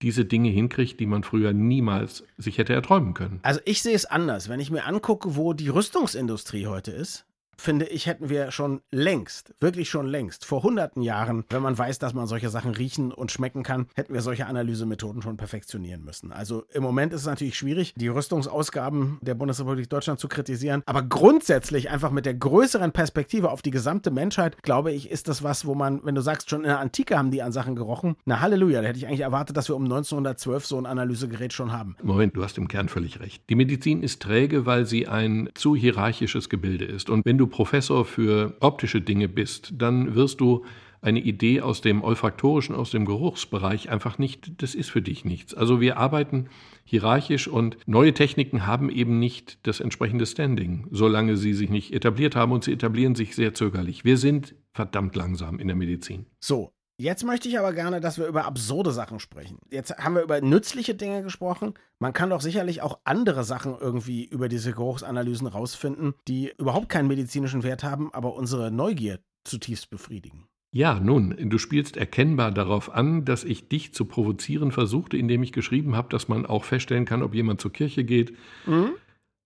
diese 0.00 0.24
Dinge 0.24 0.48
hinkriegt, 0.48 0.98
die 0.98 1.06
man 1.06 1.24
früher 1.24 1.52
niemals 1.52 2.24
sich 2.38 2.56
hätte 2.56 2.72
erträumen 2.72 3.12
können. 3.12 3.40
Also 3.42 3.60
ich 3.66 3.82
sehe 3.82 3.94
es 3.94 4.06
anders. 4.06 4.48
Wenn 4.48 4.60
ich 4.60 4.70
mir 4.70 4.86
angucke, 4.86 5.36
wo 5.36 5.52
die 5.52 5.68
Rüstungsindustrie 5.68 6.66
heute 6.66 6.90
ist, 6.90 7.26
finde 7.56 7.86
ich, 7.86 8.06
hätten 8.06 8.28
wir 8.28 8.50
schon 8.50 8.80
längst, 8.90 9.54
wirklich 9.60 9.88
schon 9.88 10.06
längst, 10.06 10.44
vor 10.44 10.62
hunderten 10.62 11.02
Jahren, 11.02 11.44
wenn 11.50 11.62
man 11.62 11.76
weiß, 11.76 11.98
dass 11.98 12.14
man 12.14 12.26
solche 12.26 12.50
Sachen 12.50 12.72
riechen 12.72 13.12
und 13.12 13.30
schmecken 13.32 13.62
kann, 13.62 13.86
hätten 13.94 14.14
wir 14.14 14.22
solche 14.22 14.46
Analysemethoden 14.46 15.22
schon 15.22 15.36
perfektionieren 15.36 16.04
müssen. 16.04 16.32
Also 16.32 16.64
im 16.72 16.82
Moment 16.82 17.12
ist 17.12 17.22
es 17.22 17.26
natürlich 17.26 17.56
schwierig, 17.56 17.94
die 17.96 18.08
Rüstungsausgaben 18.08 19.18
der 19.22 19.34
Bundesrepublik 19.34 19.88
Deutschland 19.88 20.20
zu 20.20 20.28
kritisieren, 20.28 20.82
aber 20.86 21.02
grundsätzlich 21.02 21.90
einfach 21.90 22.10
mit 22.10 22.26
der 22.26 22.34
größeren 22.34 22.92
Perspektive 22.92 23.50
auf 23.50 23.62
die 23.62 23.70
gesamte 23.70 24.10
Menschheit, 24.10 24.62
glaube 24.62 24.92
ich, 24.92 25.10
ist 25.10 25.28
das 25.28 25.42
was, 25.42 25.66
wo 25.66 25.74
man, 25.74 26.00
wenn 26.04 26.14
du 26.14 26.20
sagst, 26.20 26.50
schon 26.50 26.60
in 26.60 26.68
der 26.68 26.80
Antike 26.80 27.16
haben 27.16 27.30
die 27.30 27.42
an 27.42 27.52
Sachen 27.52 27.76
gerochen, 27.76 28.16
na 28.24 28.40
Halleluja, 28.40 28.82
da 28.82 28.88
hätte 28.88 28.98
ich 28.98 29.06
eigentlich 29.06 29.20
erwartet, 29.20 29.56
dass 29.56 29.68
wir 29.68 29.76
um 29.76 29.84
1912 29.84 30.66
so 30.66 30.78
ein 30.78 30.86
Analysegerät 30.86 31.52
schon 31.52 31.72
haben. 31.72 31.96
Moment, 32.02 32.36
du 32.36 32.42
hast 32.42 32.58
im 32.58 32.68
Kern 32.68 32.88
völlig 32.88 33.20
recht. 33.20 33.42
Die 33.48 33.54
Medizin 33.54 34.02
ist 34.02 34.22
träge, 34.22 34.66
weil 34.66 34.86
sie 34.86 35.06
ein 35.08 35.50
zu 35.54 35.76
hierarchisches 35.76 36.48
Gebilde 36.48 36.84
ist. 36.84 37.10
Und 37.10 37.24
wenn 37.24 37.38
du 37.38 37.43
du 37.44 37.50
Professor 37.50 38.04
für 38.04 38.56
optische 38.60 39.00
Dinge 39.00 39.28
bist, 39.28 39.74
dann 39.76 40.14
wirst 40.14 40.40
du 40.40 40.64
eine 41.02 41.20
Idee 41.20 41.60
aus 41.60 41.82
dem 41.82 42.02
olfaktorischen, 42.02 42.74
aus 42.74 42.90
dem 42.90 43.04
Geruchsbereich 43.04 43.90
einfach 43.90 44.16
nicht, 44.16 44.62
das 44.62 44.74
ist 44.74 44.90
für 44.90 45.02
dich 45.02 45.26
nichts. 45.26 45.52
Also 45.52 45.78
wir 45.78 45.98
arbeiten 45.98 46.48
hierarchisch 46.84 47.46
und 47.46 47.76
neue 47.86 48.14
Techniken 48.14 48.66
haben 48.66 48.88
eben 48.88 49.18
nicht 49.18 49.58
das 49.66 49.80
entsprechende 49.80 50.24
Standing, 50.24 50.86
solange 50.90 51.36
sie 51.36 51.52
sich 51.52 51.68
nicht 51.68 51.92
etabliert 51.92 52.36
haben 52.36 52.52
und 52.52 52.64
sie 52.64 52.72
etablieren 52.72 53.14
sich 53.14 53.34
sehr 53.34 53.52
zögerlich. 53.52 54.06
Wir 54.06 54.16
sind 54.16 54.54
verdammt 54.72 55.14
langsam 55.14 55.58
in 55.58 55.66
der 55.66 55.76
Medizin. 55.76 56.24
So, 56.40 56.72
Jetzt 56.96 57.24
möchte 57.24 57.48
ich 57.48 57.58
aber 57.58 57.72
gerne, 57.72 58.00
dass 58.00 58.18
wir 58.18 58.26
über 58.26 58.44
absurde 58.44 58.92
Sachen 58.92 59.18
sprechen. 59.18 59.58
Jetzt 59.68 59.98
haben 59.98 60.14
wir 60.14 60.22
über 60.22 60.40
nützliche 60.40 60.94
Dinge 60.94 61.22
gesprochen. 61.22 61.74
Man 61.98 62.12
kann 62.12 62.30
doch 62.30 62.40
sicherlich 62.40 62.82
auch 62.82 63.00
andere 63.02 63.42
Sachen 63.42 63.76
irgendwie 63.78 64.24
über 64.24 64.48
diese 64.48 64.72
Geruchsanalysen 64.72 65.48
rausfinden, 65.48 66.14
die 66.28 66.52
überhaupt 66.56 66.88
keinen 66.88 67.08
medizinischen 67.08 67.64
Wert 67.64 67.82
haben, 67.82 68.14
aber 68.14 68.34
unsere 68.34 68.70
Neugier 68.70 69.18
zutiefst 69.42 69.90
befriedigen. 69.90 70.46
Ja, 70.70 70.98
nun, 70.98 71.36
du 71.38 71.58
spielst 71.58 71.96
erkennbar 71.96 72.50
darauf 72.50 72.92
an, 72.92 73.24
dass 73.24 73.44
ich 73.44 73.68
dich 73.68 73.92
zu 73.94 74.06
provozieren 74.06 74.72
versuchte, 74.72 75.16
indem 75.16 75.42
ich 75.42 75.52
geschrieben 75.52 75.96
habe, 75.96 76.08
dass 76.08 76.26
man 76.28 76.46
auch 76.46 76.64
feststellen 76.64 77.04
kann, 77.04 77.22
ob 77.22 77.34
jemand 77.34 77.60
zur 77.60 77.72
Kirche 77.72 78.02
geht, 78.04 78.36
mhm. 78.66 78.90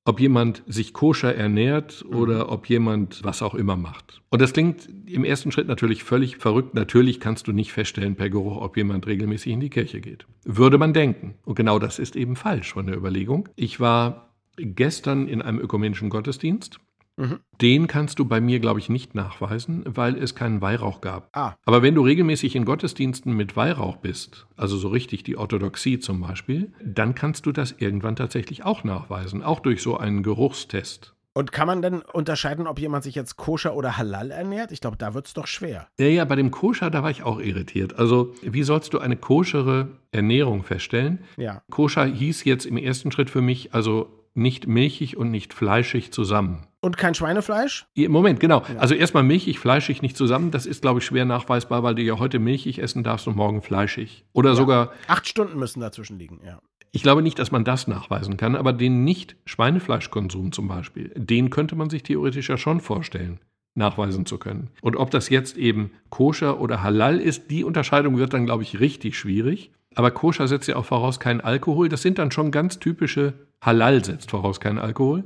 Ob 0.08 0.20
jemand 0.20 0.62
sich 0.66 0.94
koscher 0.94 1.34
ernährt 1.34 2.02
mhm. 2.08 2.16
oder 2.16 2.50
ob 2.50 2.66
jemand 2.66 3.22
was 3.24 3.42
auch 3.42 3.54
immer 3.54 3.76
macht. 3.76 4.22
Und 4.30 4.40
das 4.40 4.54
klingt 4.54 4.88
im 5.06 5.22
ersten 5.22 5.52
Schritt 5.52 5.68
natürlich 5.68 6.02
völlig 6.02 6.38
verrückt. 6.38 6.72
Natürlich 6.72 7.20
kannst 7.20 7.46
du 7.46 7.52
nicht 7.52 7.74
feststellen 7.74 8.16
per 8.16 8.30
Geruch, 8.30 8.56
ob 8.56 8.78
jemand 8.78 9.06
regelmäßig 9.06 9.52
in 9.52 9.60
die 9.60 9.68
Kirche 9.68 10.00
geht. 10.00 10.26
Würde 10.44 10.78
man 10.78 10.94
denken. 10.94 11.34
Und 11.44 11.56
genau 11.56 11.78
das 11.78 11.98
ist 11.98 12.16
eben 12.16 12.36
falsch 12.36 12.72
von 12.72 12.86
der 12.86 12.96
Überlegung. 12.96 13.50
Ich 13.54 13.80
war 13.80 14.30
gestern 14.56 15.28
in 15.28 15.42
einem 15.42 15.58
ökumenischen 15.58 16.08
Gottesdienst 16.08 16.80
Mhm. 17.18 17.40
Den 17.60 17.86
kannst 17.88 18.18
du 18.18 18.24
bei 18.24 18.40
mir, 18.40 18.60
glaube 18.60 18.78
ich, 18.78 18.88
nicht 18.88 19.14
nachweisen, 19.14 19.82
weil 19.86 20.16
es 20.16 20.34
keinen 20.34 20.60
Weihrauch 20.60 21.00
gab. 21.00 21.28
Ah. 21.32 21.54
Aber 21.64 21.82
wenn 21.82 21.94
du 21.94 22.02
regelmäßig 22.02 22.54
in 22.54 22.64
Gottesdiensten 22.64 23.32
mit 23.32 23.56
Weihrauch 23.56 23.96
bist, 23.96 24.46
also 24.56 24.76
so 24.76 24.88
richtig 24.88 25.24
die 25.24 25.36
Orthodoxie 25.36 25.98
zum 25.98 26.20
Beispiel, 26.20 26.72
dann 26.84 27.14
kannst 27.14 27.46
du 27.46 27.52
das 27.52 27.74
irgendwann 27.78 28.16
tatsächlich 28.16 28.64
auch 28.64 28.84
nachweisen, 28.84 29.42
auch 29.42 29.60
durch 29.60 29.82
so 29.82 29.98
einen 29.98 30.22
Geruchstest. 30.22 31.14
Und 31.34 31.52
kann 31.52 31.68
man 31.68 31.82
denn 31.82 32.02
unterscheiden, 32.02 32.66
ob 32.66 32.80
jemand 32.80 33.04
sich 33.04 33.14
jetzt 33.14 33.36
koscher 33.36 33.76
oder 33.76 33.96
halal 33.96 34.32
ernährt? 34.32 34.72
Ich 34.72 34.80
glaube, 34.80 34.96
da 34.96 35.14
wird 35.14 35.26
es 35.26 35.34
doch 35.34 35.46
schwer. 35.46 35.86
Ja, 35.96 36.06
ja, 36.06 36.24
bei 36.24 36.34
dem 36.34 36.50
koscher, 36.50 36.90
da 36.90 37.04
war 37.04 37.12
ich 37.12 37.22
auch 37.22 37.38
irritiert. 37.38 37.96
Also, 37.96 38.34
wie 38.42 38.64
sollst 38.64 38.92
du 38.92 38.98
eine 38.98 39.16
koschere 39.16 39.88
Ernährung 40.10 40.64
feststellen? 40.64 41.20
Ja. 41.36 41.62
Koscher 41.70 42.06
hieß 42.06 42.44
jetzt 42.44 42.66
im 42.66 42.76
ersten 42.76 43.12
Schritt 43.12 43.30
für 43.30 43.40
mich 43.40 43.72
also 43.72 44.17
nicht 44.38 44.66
milchig 44.66 45.16
und 45.16 45.30
nicht 45.30 45.52
fleischig 45.52 46.12
zusammen. 46.12 46.66
Und 46.80 46.96
kein 46.96 47.14
Schweinefleisch? 47.14 47.86
Moment, 47.96 48.40
genau. 48.40 48.62
Ja. 48.72 48.78
Also 48.78 48.94
erstmal 48.94 49.24
milchig, 49.24 49.58
fleischig 49.58 50.00
nicht 50.00 50.16
zusammen. 50.16 50.50
Das 50.50 50.64
ist, 50.64 50.80
glaube 50.80 51.00
ich, 51.00 51.04
schwer 51.04 51.24
nachweisbar, 51.24 51.82
weil 51.82 51.96
du 51.96 52.02
ja 52.02 52.18
heute 52.18 52.38
milchig 52.38 52.78
essen 52.78 53.02
darfst 53.02 53.26
und 53.26 53.36
morgen 53.36 53.62
fleischig. 53.62 54.24
Oder 54.32 54.50
ja. 54.50 54.56
sogar. 54.56 54.92
Acht 55.08 55.26
Stunden 55.26 55.58
müssen 55.58 55.80
dazwischen 55.80 56.18
liegen, 56.18 56.40
ja. 56.46 56.60
Ich 56.90 57.02
glaube 57.02 57.22
nicht, 57.22 57.38
dass 57.38 57.50
man 57.50 57.64
das 57.64 57.86
nachweisen 57.86 58.36
kann, 58.36 58.56
aber 58.56 58.72
den 58.72 59.04
Nicht-Schweinefleischkonsum 59.04 60.52
zum 60.52 60.68
Beispiel, 60.68 61.12
den 61.14 61.50
könnte 61.50 61.76
man 61.76 61.90
sich 61.90 62.02
theoretisch 62.02 62.48
ja 62.48 62.56
schon 62.56 62.80
vorstellen, 62.80 63.40
nachweisen 63.74 64.24
zu 64.24 64.38
können. 64.38 64.70
Und 64.80 64.96
ob 64.96 65.10
das 65.10 65.28
jetzt 65.28 65.58
eben 65.58 65.90
koscher 66.08 66.60
oder 66.60 66.82
halal 66.82 67.20
ist, 67.20 67.50
die 67.50 67.64
Unterscheidung 67.64 68.16
wird 68.16 68.32
dann, 68.32 68.46
glaube 68.46 68.62
ich, 68.62 68.80
richtig 68.80 69.18
schwierig. 69.18 69.70
Aber 69.98 70.12
koscher 70.12 70.46
setzt 70.46 70.68
ja 70.68 70.76
auch 70.76 70.84
voraus 70.84 71.18
keinen 71.18 71.40
Alkohol. 71.40 71.88
Das 71.88 72.02
sind 72.02 72.20
dann 72.20 72.30
schon 72.30 72.52
ganz 72.52 72.78
typische, 72.78 73.34
halal 73.60 74.04
setzt 74.04 74.30
voraus 74.30 74.60
keinen 74.60 74.78
Alkohol. 74.78 75.24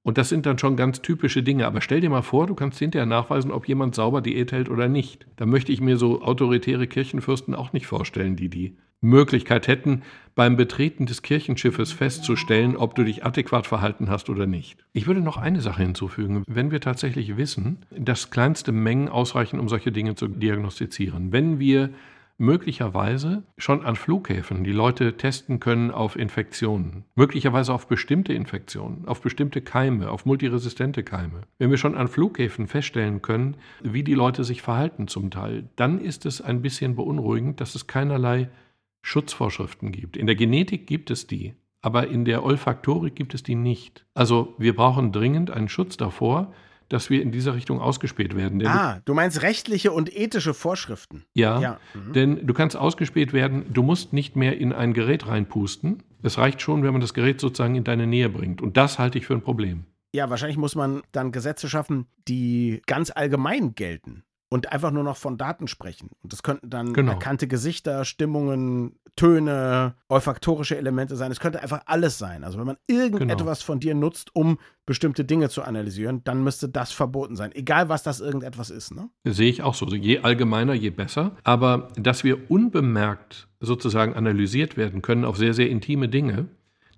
Und 0.00 0.16
das 0.16 0.30
sind 0.30 0.46
dann 0.46 0.58
schon 0.58 0.78
ganz 0.78 1.02
typische 1.02 1.42
Dinge. 1.42 1.66
Aber 1.66 1.82
stell 1.82 2.00
dir 2.00 2.08
mal 2.08 2.22
vor, 2.22 2.46
du 2.46 2.54
kannst 2.54 2.78
hinterher 2.78 3.04
nachweisen, 3.04 3.50
ob 3.50 3.68
jemand 3.68 3.94
sauber 3.94 4.22
Diät 4.22 4.50
hält 4.50 4.70
oder 4.70 4.88
nicht. 4.88 5.26
Da 5.36 5.44
möchte 5.44 5.72
ich 5.72 5.82
mir 5.82 5.98
so 5.98 6.22
autoritäre 6.22 6.86
Kirchenfürsten 6.86 7.54
auch 7.54 7.74
nicht 7.74 7.86
vorstellen, 7.86 8.34
die 8.34 8.48
die 8.48 8.78
Möglichkeit 9.02 9.68
hätten, 9.68 10.04
beim 10.34 10.56
Betreten 10.56 11.04
des 11.04 11.20
Kirchenschiffes 11.20 11.92
festzustellen, 11.92 12.78
ob 12.78 12.94
du 12.94 13.04
dich 13.04 13.26
adäquat 13.26 13.66
verhalten 13.66 14.08
hast 14.08 14.30
oder 14.30 14.46
nicht. 14.46 14.78
Ich 14.94 15.06
würde 15.06 15.20
noch 15.20 15.36
eine 15.36 15.60
Sache 15.60 15.82
hinzufügen. 15.82 16.44
Wenn 16.46 16.70
wir 16.70 16.80
tatsächlich 16.80 17.36
wissen, 17.36 17.84
dass 17.90 18.30
kleinste 18.30 18.72
Mengen 18.72 19.10
ausreichen, 19.10 19.60
um 19.60 19.68
solche 19.68 19.92
Dinge 19.92 20.14
zu 20.14 20.28
diagnostizieren, 20.28 21.30
wenn 21.30 21.58
wir 21.58 21.90
möglicherweise 22.38 23.42
schon 23.58 23.84
an 23.84 23.96
Flughäfen 23.96 24.62
die 24.62 24.72
Leute 24.72 25.16
testen 25.16 25.58
können 25.58 25.90
auf 25.90 26.16
Infektionen, 26.16 27.04
möglicherweise 27.16 27.74
auf 27.74 27.88
bestimmte 27.88 28.32
Infektionen, 28.32 29.06
auf 29.06 29.20
bestimmte 29.20 29.60
Keime, 29.60 30.10
auf 30.10 30.24
multiresistente 30.24 31.02
Keime. 31.02 31.42
Wenn 31.58 31.70
wir 31.70 31.78
schon 31.78 31.96
an 31.96 32.06
Flughäfen 32.06 32.68
feststellen 32.68 33.22
können, 33.22 33.56
wie 33.82 34.04
die 34.04 34.14
Leute 34.14 34.44
sich 34.44 34.62
verhalten 34.62 35.08
zum 35.08 35.30
Teil, 35.30 35.68
dann 35.74 36.00
ist 36.00 36.26
es 36.26 36.40
ein 36.40 36.62
bisschen 36.62 36.94
beunruhigend, 36.94 37.60
dass 37.60 37.74
es 37.74 37.88
keinerlei 37.88 38.48
Schutzvorschriften 39.02 39.90
gibt. 39.90 40.16
In 40.16 40.26
der 40.26 40.36
Genetik 40.36 40.86
gibt 40.86 41.10
es 41.10 41.26
die, 41.26 41.54
aber 41.82 42.06
in 42.06 42.24
der 42.24 42.44
Olfaktorik 42.44 43.16
gibt 43.16 43.34
es 43.34 43.42
die 43.42 43.56
nicht. 43.56 44.06
Also 44.14 44.54
wir 44.58 44.76
brauchen 44.76 45.10
dringend 45.10 45.50
einen 45.50 45.68
Schutz 45.68 45.96
davor, 45.96 46.52
dass 46.88 47.10
wir 47.10 47.22
in 47.22 47.32
dieser 47.32 47.54
Richtung 47.54 47.80
ausgespäht 47.80 48.36
werden. 48.36 48.58
Denn 48.58 48.68
ah, 48.68 49.00
du 49.04 49.14
meinst 49.14 49.42
rechtliche 49.42 49.92
und 49.92 50.14
ethische 50.14 50.54
Vorschriften. 50.54 51.24
Ja, 51.34 51.60
ja. 51.60 51.80
Mhm. 51.94 52.12
denn 52.12 52.46
du 52.46 52.54
kannst 52.54 52.76
ausgespäht 52.76 53.32
werden, 53.32 53.72
du 53.72 53.82
musst 53.82 54.12
nicht 54.12 54.36
mehr 54.36 54.58
in 54.58 54.72
ein 54.72 54.94
Gerät 54.94 55.26
reinpusten. 55.26 56.02
Es 56.22 56.38
reicht 56.38 56.62
schon, 56.62 56.82
wenn 56.82 56.92
man 56.92 57.00
das 57.00 57.14
Gerät 57.14 57.40
sozusagen 57.40 57.74
in 57.74 57.84
deine 57.84 58.06
Nähe 58.06 58.28
bringt. 58.28 58.60
Und 58.60 58.76
das 58.76 58.98
halte 58.98 59.18
ich 59.18 59.26
für 59.26 59.34
ein 59.34 59.42
Problem. 59.42 59.84
Ja, 60.14 60.30
wahrscheinlich 60.30 60.56
muss 60.56 60.74
man 60.74 61.02
dann 61.12 61.32
Gesetze 61.32 61.68
schaffen, 61.68 62.06
die 62.26 62.82
ganz 62.86 63.10
allgemein 63.10 63.74
gelten 63.74 64.24
und 64.50 64.72
einfach 64.72 64.90
nur 64.90 65.04
noch 65.04 65.16
von 65.16 65.36
Daten 65.36 65.68
sprechen. 65.68 66.10
Und 66.22 66.32
das 66.32 66.42
könnten 66.42 66.70
dann 66.70 66.92
genau. 66.94 67.12
erkannte 67.12 67.48
Gesichter, 67.48 68.04
Stimmungen, 68.04 68.98
Töne, 69.16 69.94
olfaktorische 70.08 70.76
Elemente 70.76 71.16
sein. 71.16 71.30
Es 71.30 71.40
könnte 71.40 71.60
einfach 71.60 71.82
alles 71.86 72.18
sein. 72.18 72.44
Also 72.44 72.58
wenn 72.58 72.66
man 72.66 72.76
irgendetwas 72.86 73.58
genau. 73.58 73.66
von 73.66 73.80
dir 73.80 73.94
nutzt, 73.94 74.34
um 74.34 74.58
bestimmte 74.86 75.24
Dinge 75.24 75.50
zu 75.50 75.62
analysieren, 75.62 76.22
dann 76.24 76.42
müsste 76.42 76.68
das 76.68 76.92
verboten 76.92 77.36
sein. 77.36 77.52
Egal, 77.54 77.88
was 77.88 78.02
das 78.02 78.20
irgendetwas 78.20 78.70
ist. 78.70 78.94
Ne? 78.94 79.10
Sehe 79.24 79.50
ich 79.50 79.62
auch 79.62 79.74
so. 79.74 79.86
Je 79.86 80.20
allgemeiner, 80.20 80.72
je 80.72 80.90
besser. 80.90 81.36
Aber 81.44 81.88
dass 81.96 82.24
wir 82.24 82.50
unbemerkt 82.50 83.48
sozusagen 83.60 84.14
analysiert 84.14 84.76
werden 84.76 85.02
können 85.02 85.24
auf 85.24 85.36
sehr, 85.36 85.52
sehr 85.52 85.68
intime 85.68 86.08
Dinge, 86.08 86.48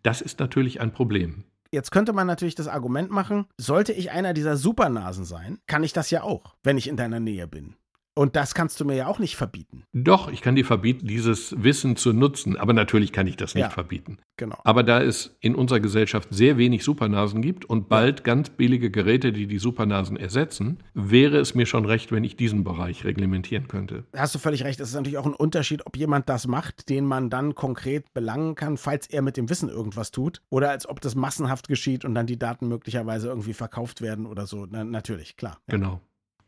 das 0.03 0.21
ist 0.21 0.39
natürlich 0.41 0.81
ein 0.81 0.93
Problem. 0.93 1.45
Jetzt 1.73 1.93
könnte 1.93 2.13
man 2.13 2.27
natürlich 2.27 2.57
das 2.57 2.67
Argument 2.67 3.13
machen, 3.13 3.47
sollte 3.57 3.93
ich 3.93 4.11
einer 4.11 4.35
dieser 4.35 4.57
Supernasen 4.57 5.25
sein, 5.25 5.61
kann 5.69 5.85
ich 5.85 5.93
das 5.93 6.11
ja 6.11 6.25
auch, 6.25 6.57
wenn 6.65 6.77
ich 6.77 6.89
in 6.89 6.97
deiner 6.97 7.21
Nähe 7.21 7.47
bin. 7.47 7.77
Und 8.15 8.37
das 8.37 8.55
kannst 8.55 8.81
du 8.81 8.85
mir 8.85 8.97
ja 8.97 9.07
auch 9.07 9.19
nicht 9.19 9.37
verbieten. 9.37 9.85
Doch, 9.93 10.31
ich 10.31 10.41
kann 10.41 10.57
dir 10.57 10.65
verbieten, 10.65 11.07
dieses 11.07 11.55
Wissen 11.63 11.97
zu 11.97 12.13
nutzen. 12.13 12.57
Aber 12.57 12.73
natürlich 12.73 13.13
kann 13.13 13.27
ich 13.27 13.37
das 13.37 13.55
nicht 13.55 13.65
ja, 13.65 13.71
verbieten. 13.71 14.19
Genau. 14.37 14.59
Aber 14.65 14.83
da 14.83 15.03
es 15.03 15.37
in 15.41 15.55
unserer 15.55 15.81
Gesellschaft 15.81 16.29
sehr 16.31 16.59
wenig 16.59 16.83
Supernasen 16.83 17.41
gibt 17.41 17.65
und 17.65 17.89
bald 17.89 18.25
ganz 18.25 18.51
billige 18.51 18.91
Geräte, 18.91 19.33
die 19.33 19.47
die 19.47 19.59
Supernasen 19.59 20.17
ersetzen, 20.17 20.79
wäre 20.95 21.39
es 21.39 21.55
mir 21.55 21.67
schon 21.67 21.85
recht, 21.85 22.11
wenn 22.11 22.25
ich 22.25 22.37
diesen 22.37 22.65
Bereich 22.65 23.05
reglementieren 23.05 23.69
könnte. 23.69 24.05
Hast 24.17 24.35
du 24.35 24.39
völlig 24.39 24.65
recht. 24.65 24.81
Es 24.81 24.89
ist 24.89 24.95
natürlich 24.95 25.19
auch 25.19 25.27
ein 25.27 25.35
Unterschied, 25.35 25.87
ob 25.87 25.97
jemand 25.97 26.29
das 26.29 26.47
macht, 26.47 26.89
den 26.89 27.05
man 27.05 27.31
dann 27.31 27.55
konkret 27.55 28.13
belangen 28.13 28.55
kann, 28.55 28.77
falls 28.77 29.07
er 29.07 29.23
mit 29.23 29.37
dem 29.37 29.49
Wissen 29.49 29.69
irgendwas 29.69 30.11
tut, 30.11 30.43
oder 30.51 30.71
als 30.71 30.89
ob 30.89 31.01
das 31.01 31.15
massenhaft 31.15 31.69
geschieht 31.69 32.05
und 32.05 32.15
dann 32.15 32.27
die 32.27 32.39
Daten 32.39 32.67
möglicherweise 32.67 33.29
irgendwie 33.29 33.55
verkauft 33.55 34.01
werden 34.01 34.27
oder 34.27 34.47
so. 34.47 34.67
Na, 34.69 34.85
natürlich, 34.85 35.37
klar. 35.37 35.59
Ja. 35.69 35.77
Genau. 35.77 36.01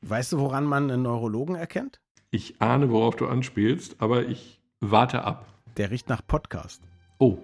Weißt 0.03 0.33
du, 0.33 0.39
woran 0.39 0.65
man 0.65 0.91
einen 0.91 1.03
Neurologen 1.03 1.55
erkennt? 1.55 2.01
Ich 2.33 2.61
ahne, 2.61 2.91
worauf 2.91 3.15
du 3.15 3.29
anspielst, 3.29 3.97
aber 4.01 4.27
ich 4.27 4.61
warte 4.81 5.23
ab. 5.23 5.47
Der 5.77 5.93
riecht 5.93 6.09
nach 6.09 6.27
Podcast. 6.27 6.83
Oh. 7.19 7.39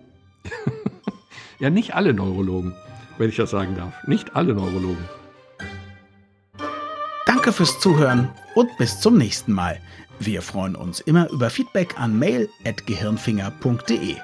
ja, 1.61 1.71
nicht 1.71 1.95
alle 1.95 2.13
Neurologen, 2.15 2.75
wenn 3.17 3.29
ich 3.29 3.37
das 3.37 3.51
sagen 3.51 3.77
darf. 3.77 3.95
Nicht 4.09 4.35
alle 4.35 4.55
Neurologen. 4.55 5.09
Danke 7.27 7.53
fürs 7.53 7.79
Zuhören 7.79 8.31
und 8.57 8.77
bis 8.77 9.01
zum 9.01 9.17
nächsten 9.19 9.53
Mal. 9.53 9.81
Wir 10.19 10.43
freuen 10.43 10.75
uns 10.75 10.99
immer 10.99 11.31
über 11.31 11.51
Feedback 11.51 12.01
an 12.01 12.19
mail.gehirnfinger.de. 12.19 14.17